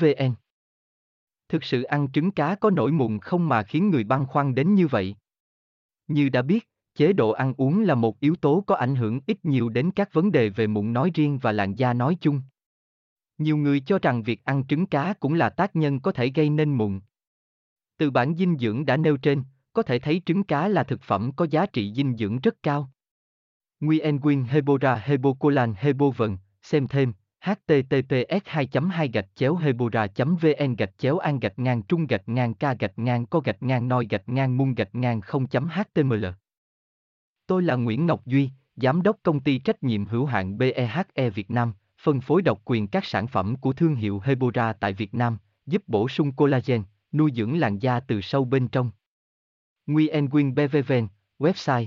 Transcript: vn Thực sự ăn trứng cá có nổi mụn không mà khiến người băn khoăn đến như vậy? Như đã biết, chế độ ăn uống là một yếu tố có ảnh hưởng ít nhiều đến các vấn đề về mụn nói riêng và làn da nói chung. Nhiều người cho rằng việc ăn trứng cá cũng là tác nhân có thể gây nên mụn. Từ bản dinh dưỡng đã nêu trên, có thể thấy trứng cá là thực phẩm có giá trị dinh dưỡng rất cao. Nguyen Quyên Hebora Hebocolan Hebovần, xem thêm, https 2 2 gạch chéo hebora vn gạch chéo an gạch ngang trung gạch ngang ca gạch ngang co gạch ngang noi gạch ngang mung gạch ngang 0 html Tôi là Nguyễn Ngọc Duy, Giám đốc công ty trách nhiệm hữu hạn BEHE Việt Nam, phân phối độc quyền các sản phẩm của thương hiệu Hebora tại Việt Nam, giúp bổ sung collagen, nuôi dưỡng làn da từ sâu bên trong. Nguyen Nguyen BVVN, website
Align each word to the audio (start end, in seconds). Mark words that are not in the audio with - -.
vn 0.00 0.34
Thực 1.48 1.64
sự 1.64 1.82
ăn 1.82 2.12
trứng 2.12 2.30
cá 2.30 2.54
có 2.54 2.70
nổi 2.70 2.92
mụn 2.92 3.18
không 3.18 3.48
mà 3.48 3.62
khiến 3.62 3.90
người 3.90 4.04
băn 4.04 4.26
khoăn 4.26 4.54
đến 4.54 4.74
như 4.74 4.86
vậy? 4.86 5.16
Như 6.06 6.28
đã 6.28 6.42
biết, 6.42 6.68
chế 6.94 7.12
độ 7.12 7.30
ăn 7.30 7.54
uống 7.56 7.82
là 7.82 7.94
một 7.94 8.20
yếu 8.20 8.36
tố 8.36 8.64
có 8.66 8.74
ảnh 8.74 8.96
hưởng 8.96 9.20
ít 9.26 9.44
nhiều 9.44 9.68
đến 9.68 9.90
các 9.90 10.12
vấn 10.12 10.32
đề 10.32 10.48
về 10.48 10.66
mụn 10.66 10.92
nói 10.92 11.10
riêng 11.14 11.38
và 11.38 11.52
làn 11.52 11.74
da 11.74 11.92
nói 11.92 12.16
chung. 12.20 12.42
Nhiều 13.38 13.56
người 13.56 13.80
cho 13.80 13.98
rằng 13.98 14.22
việc 14.22 14.44
ăn 14.44 14.66
trứng 14.66 14.86
cá 14.86 15.14
cũng 15.20 15.34
là 15.34 15.50
tác 15.50 15.76
nhân 15.76 16.00
có 16.00 16.12
thể 16.12 16.30
gây 16.34 16.50
nên 16.50 16.74
mụn. 16.74 17.00
Từ 17.96 18.10
bản 18.10 18.34
dinh 18.34 18.58
dưỡng 18.58 18.86
đã 18.86 18.96
nêu 18.96 19.16
trên, 19.16 19.44
có 19.72 19.82
thể 19.82 19.98
thấy 19.98 20.22
trứng 20.26 20.44
cá 20.44 20.68
là 20.68 20.84
thực 20.84 21.02
phẩm 21.02 21.32
có 21.36 21.46
giá 21.50 21.66
trị 21.66 21.92
dinh 21.94 22.16
dưỡng 22.16 22.38
rất 22.38 22.62
cao. 22.62 22.90
Nguyen 23.80 24.20
Quyên 24.20 24.44
Hebora 24.44 24.94
Hebocolan 24.94 25.74
Hebovần, 25.78 26.38
xem 26.62 26.88
thêm, 26.88 27.12
https 27.40 28.42
2 28.44 28.68
2 28.90 29.08
gạch 29.08 29.28
chéo 29.34 29.56
hebora 29.56 30.06
vn 30.16 30.76
gạch 30.78 30.98
chéo 30.98 31.18
an 31.18 31.40
gạch 31.40 31.58
ngang 31.58 31.82
trung 31.82 32.06
gạch 32.06 32.28
ngang 32.28 32.54
ca 32.54 32.74
gạch 32.74 32.98
ngang 32.98 33.26
co 33.26 33.40
gạch 33.40 33.62
ngang 33.62 33.88
noi 33.88 34.06
gạch 34.10 34.28
ngang 34.28 34.56
mung 34.56 34.74
gạch 34.74 34.94
ngang 34.94 35.20
0 35.20 35.46
html 35.50 36.26
Tôi 37.46 37.62
là 37.62 37.74
Nguyễn 37.74 38.06
Ngọc 38.06 38.26
Duy, 38.26 38.50
Giám 38.76 39.02
đốc 39.02 39.16
công 39.22 39.40
ty 39.40 39.58
trách 39.58 39.82
nhiệm 39.82 40.06
hữu 40.06 40.26
hạn 40.26 40.58
BEHE 40.58 41.30
Việt 41.34 41.50
Nam, 41.50 41.72
phân 41.98 42.20
phối 42.20 42.42
độc 42.42 42.60
quyền 42.64 42.88
các 42.88 43.04
sản 43.04 43.26
phẩm 43.26 43.56
của 43.56 43.72
thương 43.72 43.94
hiệu 43.94 44.20
Hebora 44.24 44.72
tại 44.72 44.92
Việt 44.92 45.14
Nam, 45.14 45.38
giúp 45.66 45.82
bổ 45.86 46.08
sung 46.08 46.32
collagen, 46.32 46.82
nuôi 47.12 47.32
dưỡng 47.34 47.58
làn 47.58 47.78
da 47.78 48.00
từ 48.00 48.20
sâu 48.20 48.44
bên 48.44 48.68
trong. 48.68 48.90
Nguyen 49.86 50.28
Nguyen 50.28 50.54
BVVN, 50.54 51.08
website 51.38 51.86